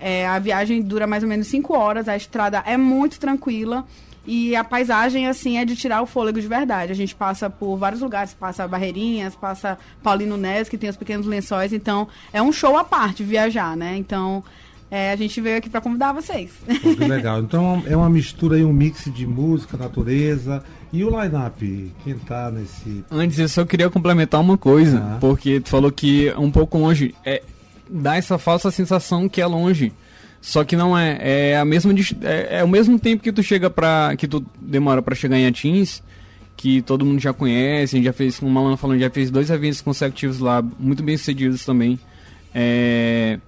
É, 0.00 0.26
a 0.26 0.40
viagem 0.40 0.82
dura 0.82 1.06
mais 1.06 1.22
ou 1.22 1.28
menos 1.28 1.46
5 1.46 1.72
horas, 1.72 2.08
a 2.08 2.16
estrada 2.16 2.64
é 2.66 2.76
muito 2.76 3.20
tranquila. 3.20 3.86
E 4.26 4.54
a 4.54 4.62
paisagem, 4.62 5.26
assim, 5.26 5.58
é 5.58 5.64
de 5.64 5.74
tirar 5.74 6.00
o 6.00 6.06
fôlego 6.06 6.40
de 6.40 6.46
verdade. 6.46 6.92
A 6.92 6.94
gente 6.94 7.14
passa 7.14 7.50
por 7.50 7.76
vários 7.76 8.00
lugares, 8.00 8.32
passa 8.32 8.68
Barreirinhas, 8.68 9.34
passa 9.34 9.76
Paulino 10.02 10.36
Neves, 10.36 10.68
que 10.68 10.78
tem 10.78 10.88
os 10.88 10.96
pequenos 10.96 11.26
lençóis. 11.26 11.72
Então, 11.72 12.06
é 12.32 12.40
um 12.40 12.52
show 12.52 12.76
à 12.76 12.84
parte 12.84 13.24
viajar, 13.24 13.76
né? 13.76 13.96
Então, 13.96 14.44
é, 14.88 15.10
a 15.10 15.16
gente 15.16 15.40
veio 15.40 15.56
aqui 15.58 15.68
para 15.68 15.80
convidar 15.80 16.12
vocês. 16.12 16.50
Muito 16.84 17.04
legal. 17.04 17.40
Então, 17.40 17.82
é 17.84 17.96
uma 17.96 18.08
mistura 18.08 18.56
aí, 18.56 18.64
um 18.64 18.72
mix 18.72 19.10
de 19.12 19.26
música, 19.26 19.76
natureza. 19.76 20.62
E 20.92 21.02
o 21.02 21.08
line-up? 21.20 21.92
Quem 22.04 22.14
tá 22.18 22.50
nesse. 22.50 23.04
Antes, 23.10 23.38
eu 23.40 23.48
só 23.48 23.64
queria 23.64 23.88
complementar 23.90 24.40
uma 24.40 24.56
coisa, 24.58 24.98
Ah. 24.98 25.16
porque 25.18 25.58
tu 25.58 25.68
falou 25.70 25.90
que 25.90 26.28
é 26.28 26.38
um 26.38 26.50
pouco 26.50 26.78
longe. 26.78 27.14
É, 27.24 27.42
dá 27.90 28.16
essa 28.16 28.38
falsa 28.38 28.70
sensação 28.70 29.28
que 29.28 29.40
é 29.40 29.46
longe. 29.46 29.92
Só 30.42 30.64
que 30.64 30.74
não 30.74 30.98
é. 30.98 31.18
É, 31.20 31.56
a 31.56 31.64
mesma, 31.64 31.94
é, 32.22 32.58
é 32.58 32.64
o 32.64 32.68
mesmo 32.68 32.98
tempo 32.98 33.22
que 33.22 33.30
tu 33.30 33.44
chega 33.44 33.70
pra. 33.70 34.14
que 34.18 34.26
tu 34.26 34.44
demora 34.60 35.00
pra 35.00 35.14
chegar 35.14 35.38
em 35.38 35.46
Atins, 35.46 36.02
que 36.56 36.82
todo 36.82 37.06
mundo 37.06 37.20
já 37.20 37.32
conhece, 37.32 37.94
a 37.94 37.96
gente 37.96 38.06
já 38.06 38.12
fez, 38.12 38.40
como 38.40 38.50
o 38.50 38.54
Malano 38.54 38.76
falando, 38.76 38.98
já 38.98 39.08
fez 39.08 39.30
dois 39.30 39.48
eventos 39.50 39.80
consecutivos 39.80 40.40
lá, 40.40 40.60
muito 40.80 41.00
bem 41.00 41.16
sucedidos 41.16 41.64
também. 41.64 41.96
É, 42.52 43.38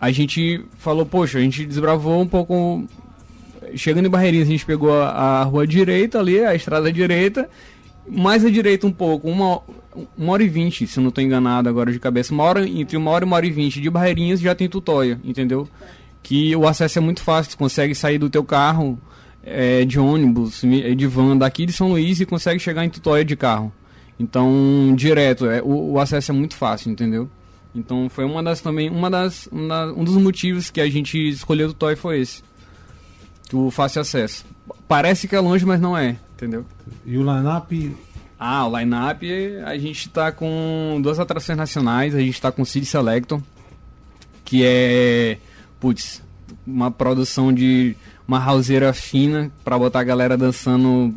a 0.00 0.10
gente 0.10 0.64
falou, 0.78 1.04
poxa, 1.04 1.36
a 1.36 1.42
gente 1.42 1.64
desbravou 1.66 2.22
um 2.22 2.26
pouco. 2.26 2.88
Chegando 3.76 4.06
em 4.06 4.10
Barreirinhas, 4.10 4.48
a 4.48 4.50
gente 4.50 4.64
pegou 4.64 4.92
a, 4.92 5.10
a 5.10 5.44
rua 5.44 5.66
direita 5.66 6.18
ali, 6.18 6.42
a 6.42 6.54
estrada 6.54 6.90
direita, 6.90 7.48
mais 8.08 8.44
à 8.44 8.50
direita 8.50 8.86
um 8.86 8.90
pouco, 8.90 9.28
uma, 9.28 9.60
uma 10.16 10.32
hora 10.32 10.42
e 10.42 10.48
vinte, 10.48 10.86
se 10.86 10.98
não 10.98 11.10
estou 11.10 11.22
enganado 11.22 11.68
agora 11.68 11.92
de 11.92 12.00
cabeça, 12.00 12.32
uma 12.32 12.42
hora, 12.44 12.66
entre 12.66 12.96
uma 12.96 13.10
hora 13.10 13.24
e 13.24 13.26
uma 13.26 13.36
hora 13.36 13.46
e 13.46 13.50
vinte 13.50 13.80
de 13.80 13.90
Barreirinhas 13.90 14.40
já 14.40 14.54
tem 14.54 14.68
Tutóia, 14.68 15.20
entendeu? 15.22 15.68
Que 16.22 16.54
o 16.54 16.66
acesso 16.66 16.98
é 16.98 17.02
muito 17.02 17.22
fácil, 17.22 17.52
tu 17.52 17.58
consegue 17.58 17.94
sair 17.94 18.18
do 18.18 18.28
teu 18.30 18.44
carro 18.44 18.98
é, 19.42 19.84
de 19.84 19.98
ônibus, 19.98 20.62
mi- 20.62 20.94
de 20.94 21.06
van 21.06 21.36
daqui 21.36 21.64
de 21.66 21.72
São 21.72 21.88
Luís 21.90 22.20
e 22.20 22.26
consegue 22.26 22.60
chegar 22.60 22.84
em 22.84 22.90
Tutóia 22.90 23.24
de 23.24 23.34
carro. 23.36 23.72
Então, 24.18 24.92
direto, 24.94 25.46
é, 25.46 25.62
o, 25.62 25.92
o 25.92 25.98
acesso 25.98 26.30
é 26.30 26.34
muito 26.34 26.54
fácil, 26.54 26.90
entendeu? 26.92 27.28
Então 27.74 28.08
foi 28.10 28.24
uma 28.24 28.42
das 28.42 28.60
também, 28.60 28.90
uma 28.90 29.08
das, 29.10 29.46
uma- 29.50 29.86
um 29.92 30.04
dos 30.04 30.16
motivos 30.16 30.70
que 30.70 30.80
a 30.80 30.90
gente 30.90 31.16
escolheu 31.28 31.68
Tutóia 31.68 31.96
foi 31.96 32.20
esse. 32.20 32.42
O 33.52 33.70
fácil 33.70 34.02
acesso. 34.02 34.44
Parece 34.86 35.26
que 35.26 35.34
é 35.34 35.40
longe, 35.40 35.64
mas 35.64 35.80
não 35.80 35.96
é, 35.96 36.16
entendeu? 36.34 36.64
E 37.06 37.16
o 37.16 37.20
line-up. 37.22 37.96
Ah, 38.38 38.66
o 38.66 38.78
line-up, 38.78 39.26
a 39.64 39.76
gente 39.78 40.08
tá 40.08 40.30
com 40.32 40.98
duas 41.02 41.18
atrações 41.18 41.56
nacionais, 41.58 42.14
a 42.14 42.20
gente 42.20 42.40
tá 42.40 42.50
com 42.52 42.64
Cid 42.64 42.86
Selector, 42.86 43.40
que 44.44 44.62
é, 44.64 45.38
putz, 45.80 46.22
uma 46.66 46.90
produção 46.90 47.52
de 47.52 47.96
uma 48.28 48.52
houseira 48.52 48.92
fina 48.92 49.50
pra 49.64 49.78
botar 49.78 50.00
a 50.00 50.04
galera 50.04 50.36
dançando 50.36 51.12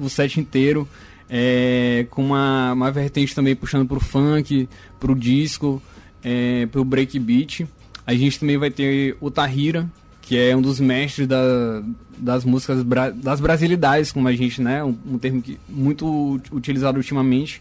o 0.00 0.08
set 0.08 0.38
inteiro, 0.38 0.88
é, 1.28 2.06
com 2.10 2.24
uma, 2.26 2.72
uma 2.72 2.90
vertente 2.92 3.34
também 3.34 3.56
puxando 3.56 3.86
pro 3.88 3.98
funk, 4.00 4.68
pro 5.00 5.14
disco, 5.14 5.82
é, 6.22 6.66
pro 6.66 6.84
breakbeat. 6.84 7.66
A 8.06 8.14
gente 8.14 8.38
também 8.38 8.56
vai 8.58 8.70
ter 8.70 9.16
o 9.20 9.30
Tahira, 9.30 9.88
que 10.22 10.36
é 10.36 10.54
um 10.56 10.62
dos 10.62 10.78
mestres 10.78 11.26
da, 11.26 11.82
das 12.16 12.44
músicas 12.44 12.82
bra- 12.82 13.10
das 13.10 13.40
brasilidades, 13.40 14.12
como 14.12 14.28
a 14.28 14.32
gente, 14.32 14.60
né, 14.60 14.82
um, 14.84 14.96
um 15.06 15.18
termo 15.18 15.42
que, 15.42 15.58
muito 15.68 16.40
utilizado 16.52 16.98
ultimamente, 16.98 17.60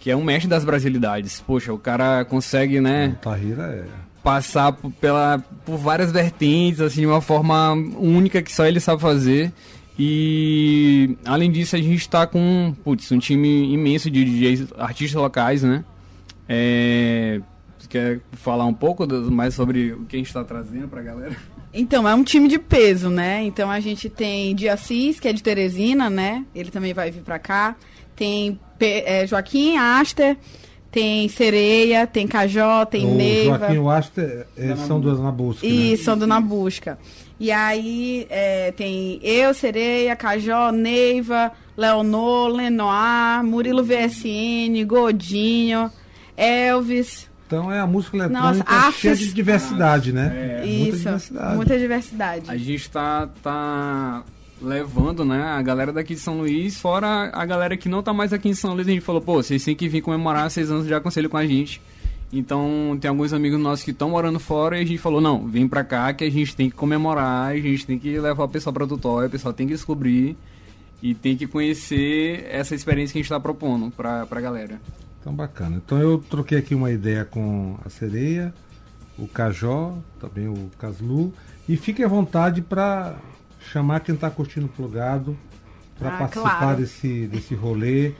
que 0.00 0.10
é 0.10 0.16
um 0.16 0.22
mestre 0.22 0.48
das 0.48 0.64
brasilidades. 0.64 1.42
Poxa, 1.46 1.72
o 1.72 1.78
cara 1.78 2.24
consegue, 2.24 2.80
né, 2.80 3.16
O 3.18 3.22
Tahira 3.22 3.62
é. 3.64 4.13
Passar 4.24 4.72
por, 4.72 4.90
pela, 4.92 5.38
por 5.66 5.76
várias 5.76 6.10
vertentes, 6.10 6.80
assim, 6.80 7.02
de 7.02 7.06
uma 7.06 7.20
forma 7.20 7.72
única 7.72 8.42
que 8.42 8.50
só 8.50 8.66
ele 8.66 8.80
sabe 8.80 9.00
fazer. 9.00 9.52
E 9.98 11.16
além 11.24 11.52
disso, 11.52 11.76
a 11.76 11.78
gente 11.78 12.00
está 12.00 12.26
com 12.26 12.74
putz, 12.82 13.12
um 13.12 13.18
time 13.18 13.72
imenso 13.72 14.10
de 14.10 14.24
DJs, 14.24 14.72
artistas 14.76 15.20
locais, 15.20 15.62
né? 15.62 15.84
É, 16.48 17.40
quer 17.88 18.20
falar 18.32 18.64
um 18.64 18.74
pouco 18.74 19.06
mais 19.30 19.54
sobre 19.54 19.92
o 19.92 20.04
que 20.06 20.16
a 20.16 20.18
gente 20.18 20.26
está 20.26 20.42
trazendo 20.42 20.88
para 20.88 21.00
a 21.00 21.04
galera? 21.04 21.36
Então, 21.72 22.08
é 22.08 22.14
um 22.14 22.24
time 22.24 22.48
de 22.48 22.58
peso, 22.58 23.10
né? 23.10 23.42
Então 23.44 23.70
a 23.70 23.78
gente 23.80 24.08
tem 24.08 24.54
Diassis, 24.54 25.20
que 25.20 25.28
é 25.28 25.32
de 25.32 25.42
Teresina, 25.42 26.08
né? 26.08 26.44
Ele 26.54 26.70
também 26.70 26.94
vai 26.94 27.10
vir 27.10 27.22
pra 27.22 27.38
cá. 27.38 27.76
Tem 28.16 28.58
é, 28.80 29.26
Joaquim 29.26 29.76
Aster, 29.76 30.36
tem 30.94 31.28
Sereia, 31.28 32.06
tem 32.06 32.24
Cajó, 32.24 32.84
tem 32.84 33.04
o 33.04 33.16
Neiva. 33.16 33.58
Joaquim 33.58 33.74
e 33.74 33.78
o 33.80 33.90
Aster 33.90 34.46
é, 34.56 34.76
são 34.76 35.00
duas 35.00 35.18
na 35.18 35.32
busca. 35.32 35.66
E 35.66 35.96
são 35.96 36.16
do 36.16 36.24
Na 36.24 36.40
Busca. 36.40 36.96
E 37.40 37.50
aí 37.50 38.28
é, 38.30 38.70
tem 38.70 39.18
eu, 39.20 39.52
Sereia, 39.52 40.14
Cajó, 40.14 40.70
Neiva, 40.70 41.50
Leonor, 41.76 42.46
Lenoir, 42.48 43.42
Murilo 43.42 43.82
VSN, 43.82 44.84
Godinho, 44.86 45.90
Elvis. 46.36 47.28
Então 47.48 47.70
é 47.72 47.80
a 47.80 47.86
música 47.88 48.16
Nossa, 48.28 48.60
eletrônica 48.60 48.92
cheia 48.92 49.12
afes- 49.14 49.18
de 49.18 49.32
diversidade, 49.34 50.12
né? 50.12 50.32
É, 50.62 50.66
Muita 50.66 50.66
Isso, 50.88 50.98
diversidade. 50.98 51.56
muita 51.56 51.78
diversidade. 51.78 52.44
A 52.50 52.56
gente 52.56 52.88
tá, 52.90 53.28
tá 53.42 54.22
levando, 54.64 55.24
né, 55.24 55.42
a 55.42 55.62
galera 55.62 55.92
daqui 55.92 56.14
de 56.14 56.20
São 56.20 56.38
Luís, 56.38 56.76
fora 56.76 57.30
a 57.32 57.44
galera 57.44 57.76
que 57.76 57.88
não 57.88 58.02
tá 58.02 58.12
mais 58.12 58.32
aqui 58.32 58.48
em 58.48 58.54
São 58.54 58.74
Luís, 58.74 58.88
a 58.88 58.90
gente 58.90 59.02
falou, 59.02 59.20
pô, 59.20 59.34
vocês 59.42 59.64
têm 59.64 59.76
que 59.76 59.88
vir 59.88 60.00
comemorar 60.00 60.50
seis 60.50 60.70
anos 60.70 60.86
de 60.86 60.94
aconselho 60.94 61.30
com 61.30 61.36
a 61.36 61.46
gente. 61.46 61.80
Então, 62.32 62.98
tem 63.00 63.08
alguns 63.08 63.32
amigos 63.32 63.60
nossos 63.60 63.84
que 63.84 63.92
estão 63.92 64.10
morando 64.10 64.40
fora 64.40 64.76
e 64.76 64.82
a 64.82 64.84
gente 64.84 64.98
falou, 64.98 65.20
não, 65.20 65.46
vem 65.46 65.68
pra 65.68 65.84
cá 65.84 66.12
que 66.12 66.24
a 66.24 66.30
gente 66.30 66.56
tem 66.56 66.68
que 66.68 66.74
comemorar, 66.74 67.52
a 67.52 67.56
gente 67.56 67.86
tem 67.86 67.98
que 67.98 68.18
levar 68.18 68.44
o 68.44 68.48
pessoal 68.48 68.72
pra 68.72 68.86
Tutóia, 68.86 69.28
o 69.28 69.30
pessoal 69.30 69.54
tem 69.54 69.68
que 69.68 69.72
descobrir 69.72 70.36
e 71.00 71.14
tem 71.14 71.36
que 71.36 71.46
conhecer 71.46 72.44
essa 72.50 72.74
experiência 72.74 73.12
que 73.12 73.18
a 73.18 73.22
gente 73.22 73.28
tá 73.28 73.38
propondo 73.38 73.90
pra, 73.92 74.26
pra 74.26 74.40
galera. 74.40 74.80
Então 75.20 75.32
bacana. 75.32 75.76
Então 75.76 75.98
eu 75.98 76.18
troquei 76.18 76.58
aqui 76.58 76.74
uma 76.74 76.90
ideia 76.90 77.24
com 77.24 77.78
a 77.84 77.88
Sereia, 77.88 78.52
o 79.18 79.28
Cajó, 79.28 79.96
também 80.20 80.48
o 80.48 80.70
Caslu. 80.78 81.32
E 81.68 81.76
fique 81.76 82.02
à 82.02 82.08
vontade 82.08 82.60
para 82.60 83.16
chamar 83.72 84.00
quem 84.00 84.14
está 84.14 84.30
curtindo 84.30 84.66
o 84.66 84.68
plugado 84.68 85.36
para 85.98 86.08
Ah, 86.14 86.18
participar 86.18 86.58
claro. 86.58 86.76
desse, 86.78 87.26
desse 87.26 87.54
rolê. 87.54 88.12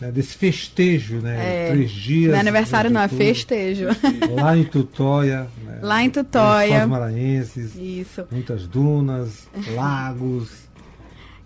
né, 0.00 0.10
desse 0.10 0.34
festejo, 0.36 1.20
né? 1.20 1.68
É, 1.68 1.70
Três 1.70 1.90
dias. 1.92 2.30
Não 2.32 2.36
é 2.36 2.40
aniversário, 2.40 2.90
né, 2.90 2.94
não, 2.94 3.02
é 3.04 3.08
festejo. 3.08 3.86
Lá 4.34 4.56
em 4.56 4.64
Tutóia. 4.64 5.46
Né, 5.64 5.78
Lá 5.80 6.02
em 6.02 6.10
Tutóia. 6.10 6.82
Os 6.82 6.90
maranhenses. 6.90 7.76
Isso. 7.76 8.24
Muitas 8.30 8.66
dunas, 8.66 9.46
lagos. 9.74 10.50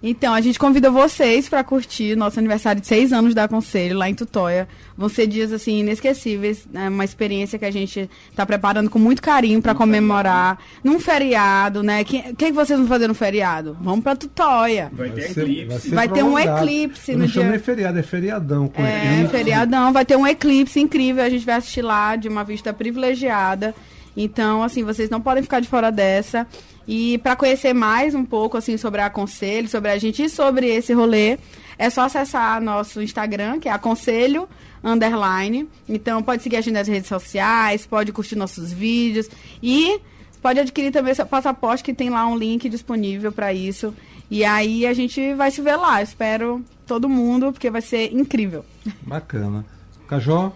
Então, 0.09 0.33
a 0.33 0.41
gente 0.41 0.57
convida 0.57 0.89
vocês 0.89 1.49
para 1.49 1.65
curtir 1.65 2.15
nosso 2.15 2.39
aniversário 2.39 2.81
de 2.81 2.87
seis 2.87 3.13
anos 3.13 3.35
da 3.35 3.49
Conselho, 3.49 3.99
lá 3.99 4.09
em 4.09 4.15
Tutóia. 4.15 4.69
Vão 4.97 5.09
ser 5.09 5.27
dias, 5.27 5.53
assim, 5.53 5.81
inesquecíveis. 5.81 6.65
É 6.73 6.89
uma 6.89 7.05
experiência 7.05 7.59
que 7.59 7.65
a 7.65 7.71
gente 7.73 8.09
está 8.31 8.47
preparando 8.47 8.89
com 8.89 9.01
muito 9.01 9.21
carinho 9.21 9.61
para 9.61 9.75
comemorar. 9.75 10.59
Num 10.85 11.01
feriado, 11.01 11.83
né? 11.83 12.03
O 12.03 12.05
que, 12.05 12.23
que, 12.35 12.53
vocês 12.53 12.79
vão 12.79 12.87
fazer 12.89 13.09
no 13.09 13.15
feriado? 13.15 13.77
Vamos 13.81 14.05
para 14.05 14.15
Tutóia. 14.15 14.91
Vai 14.93 15.11
ter 15.11 15.23
ser- 15.33 15.41
eclipse. 15.43 15.81
ser 15.89 15.95
Vai 15.97 16.09
ter 16.09 16.23
um 16.23 16.39
eclipse 16.39 17.11
Eu 17.11 17.19
no 17.19 17.25
não 17.25 17.31
dia- 17.33 17.51
nem 17.51 17.59
feriado, 17.59 17.99
é 17.99 18.03
feriadão. 18.05 18.69
Com 18.69 18.83
É, 18.85 19.13
eclipse. 19.15 19.37
feriadão. 19.37 19.93
Vai 19.93 20.05
ter 20.05 20.17
um 20.17 20.27
eclipse 20.27 20.79
incrível. 20.79 21.25
A 21.25 21.29
gente 21.29 21.45
vai 21.45 21.57
assistir 21.57 21.83
lá 21.83 22.15
de 22.15 22.29
uma 22.29 22.45
vista 22.45 22.73
privilegiada. 22.73 23.75
Então, 24.16 24.62
assim, 24.62 24.82
vocês 24.82 25.11
não 25.11 25.20
podem 25.20 25.42
ficar 25.42 25.61
de 25.61 25.68
fora 25.68 25.90
dessa. 25.92 26.46
E 26.88 27.18
para 27.18 27.37
conhecer 27.37 27.73
mais 27.73 28.14
um 28.14 28.25
pouco, 28.25 28.56
assim, 28.56 28.76
sobre 28.76 29.00
a 29.00 29.06
Aconselho, 29.06 29.68
sobre 29.68 29.90
a 29.90 29.99
gente 29.99 30.25
e 30.25 30.28
sobre 30.28 30.66
esse 30.68 30.92
rolê, 30.92 31.38
é 31.78 31.90
só 31.90 32.02
acessar 32.02 32.61
nosso 32.62 33.02
Instagram, 33.02 33.58
que 33.58 33.68
é 33.68 33.73
Aconselho 33.73 34.49
Underline. 34.82 35.68
Então, 35.88 36.23
pode 36.23 36.42
seguir 36.42 36.56
a 36.56 36.61
gente 36.61 36.75
nas 36.75 36.88
redes 36.88 37.08
sociais, 37.08 37.87
pode 37.87 38.12
curtir 38.12 38.37
nossos 38.37 38.73
vídeos 38.73 39.28
e 39.62 40.00
pode 40.40 40.61
adquirir 40.61 40.92
também 40.92 41.12
seu 41.12 41.26
passaporte, 41.26 41.82
que 41.82 41.92
tem 41.92 42.08
lá 42.08 42.26
um 42.26 42.37
link 42.37 42.68
disponível 42.68 43.32
para 43.32 43.52
isso. 43.52 43.92
E 44.30 44.44
aí 44.44 44.87
a 44.87 44.94
gente 44.94 45.35
vai 45.35 45.50
se 45.50 45.61
ver 45.61 45.76
lá. 45.76 46.00
Espero 46.00 46.64
todo 46.87 47.08
mundo, 47.08 47.52
porque 47.52 47.70
vai 47.70 47.82
ser 47.82 48.12
incrível. 48.12 48.64
Bacana. 49.02 49.64
Cajó, 50.06 50.52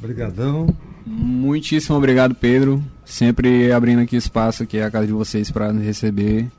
brigadão. 0.00 0.66
Muitíssimo 1.06 1.96
obrigado, 1.96 2.34
Pedro. 2.34 2.82
Sempre 3.04 3.70
abrindo 3.70 4.00
aqui 4.00 4.16
espaço 4.16 4.62
aqui 4.62 4.80
a 4.80 4.90
casa 4.90 5.06
de 5.06 5.12
vocês 5.12 5.50
para 5.50 5.72
nos 5.72 5.84
receber 5.84 6.50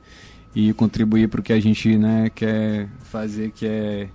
e 0.54 0.72
contribuir 0.72 1.28
para 1.28 1.40
o 1.40 1.42
que 1.42 1.52
a 1.52 1.60
gente 1.60 1.98
né, 1.98 2.30
quer 2.34 2.88
fazer, 3.04 3.50
que 3.50 3.66
é 3.66 4.08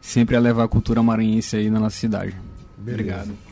sempre 0.00 0.38
levar 0.38 0.64
a 0.64 0.68
cultura 0.68 1.02
maranhense 1.02 1.56
aí 1.56 1.70
na 1.70 1.78
nossa 1.78 1.96
cidade. 1.96 2.34
Beleza. 2.76 3.02
Obrigado. 3.02 3.50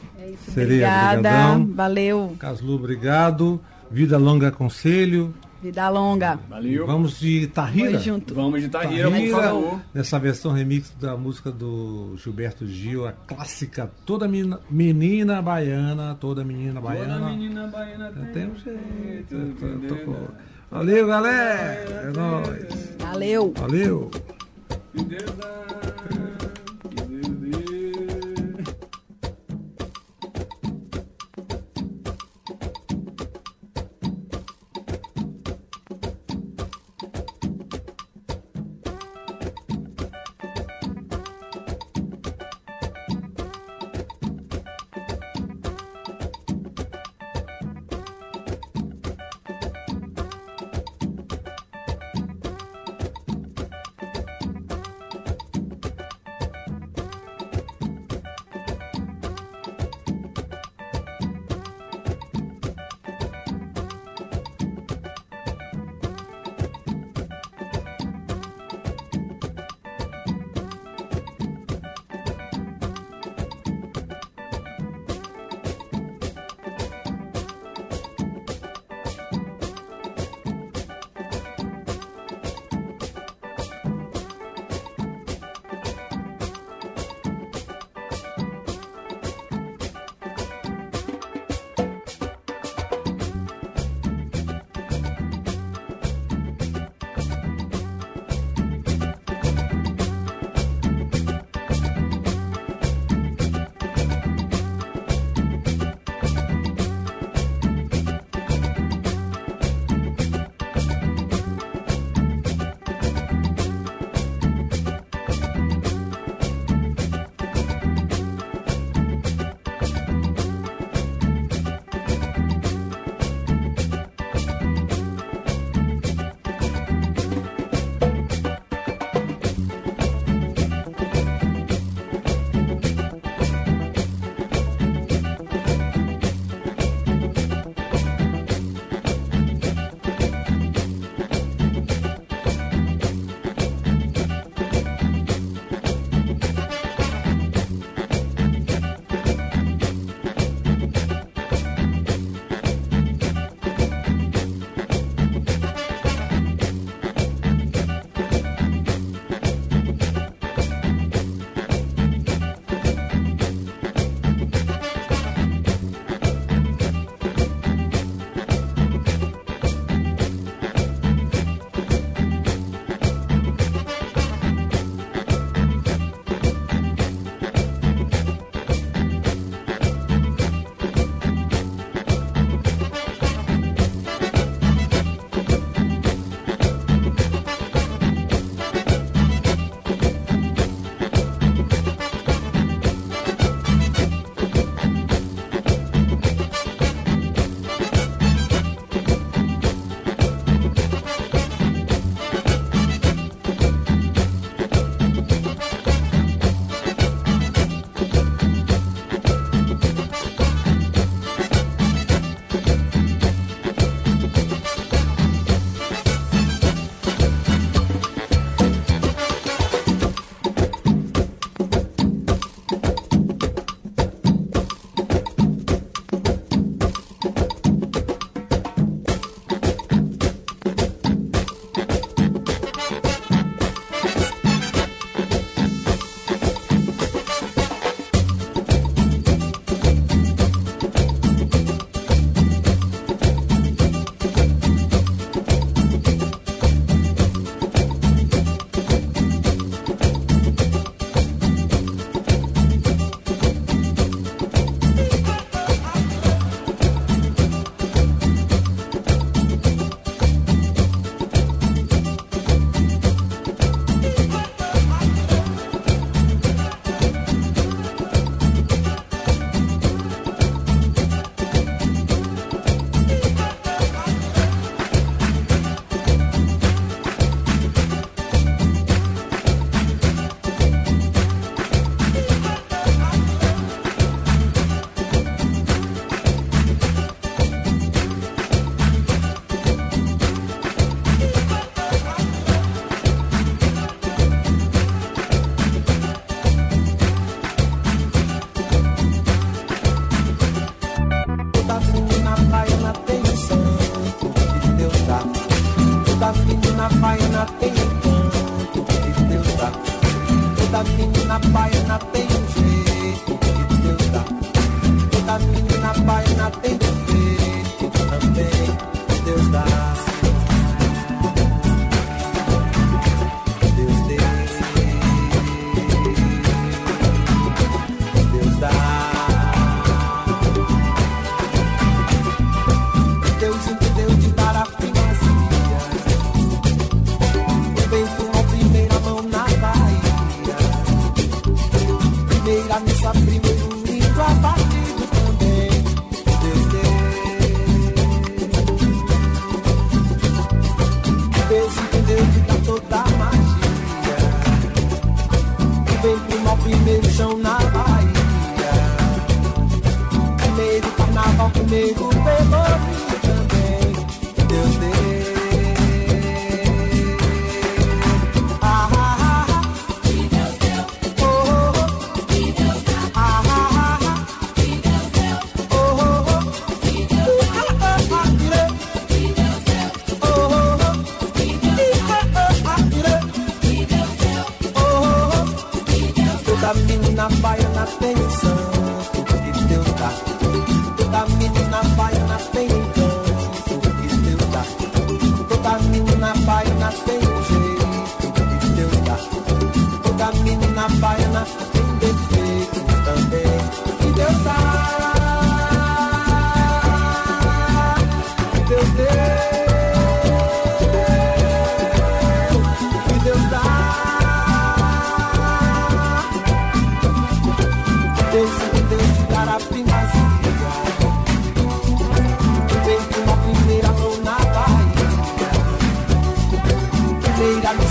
Sereia, 0.53 0.87
Obrigada. 0.89 1.17
brigadão. 1.17 1.67
Valeu. 1.75 2.37
Caslu, 2.39 2.75
obrigado. 2.75 3.61
Vida 3.91 4.19
longa, 4.19 4.51
conselho. 4.51 5.33
Vida 5.63 5.89
longa. 5.89 6.39
Valeu. 6.49 6.87
Vamos 6.87 7.19
de 7.19 7.47
Tahira. 7.49 7.91
Vamos 7.91 8.05
junto. 8.05 8.35
Vamos 8.35 8.61
de 8.63 8.69
Tahira, 8.69 9.11
por 9.11 9.29
favor. 9.31 9.81
nessa 9.93 10.19
versão 10.19 10.53
remix 10.53 10.93
da 11.01 11.17
música 11.17 11.51
do 11.51 12.15
Gilberto 12.17 12.67
Gil, 12.67 13.07
a 13.07 13.13
clássica 13.13 13.91
Toda 14.07 14.29
Menina, 14.29 14.61
menina 14.71 15.43
Baiana, 15.43 16.15
Toda 16.21 16.45
Menina 16.45 16.81
Baiana. 16.81 17.15
Toda 17.19 17.31
menina 17.31 17.67
baiana 17.67 18.11
Tem 18.33 18.47
um 18.47 18.57
jeito. 18.57 19.35
eu 19.35 19.55
tô- 19.57 19.95
tô 19.95 19.97
com- 20.05 20.29
Valeu, 20.71 21.07
galera. 21.07 21.59
É 22.05 22.13
nóis. 22.15 22.97
Valeu. 23.01 23.53
Valeu. 23.57 24.11
Toda 24.95 26.18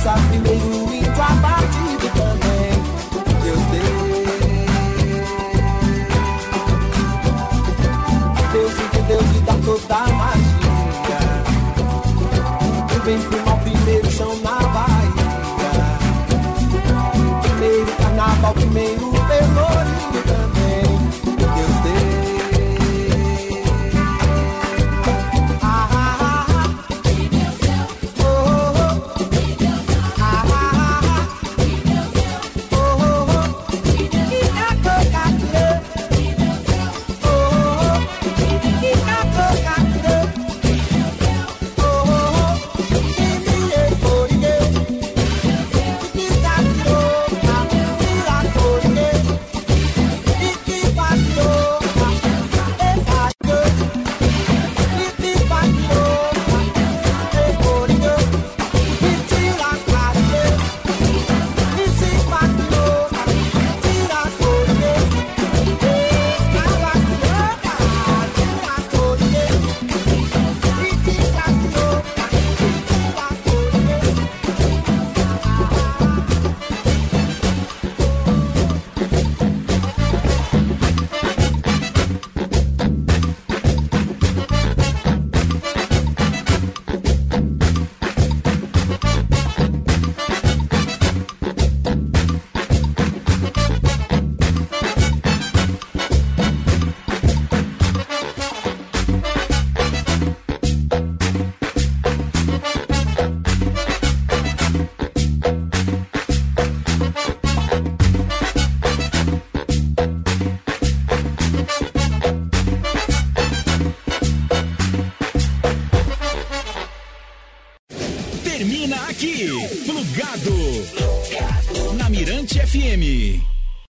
of 0.08 0.44
the. 0.44 0.57